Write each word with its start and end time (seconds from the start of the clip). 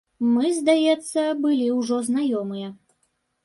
Мы, 0.35 0.45
здаецца, 0.59 1.27
былі 1.45 1.69
ўжо 1.79 2.03
знаёмыя. 2.11 2.67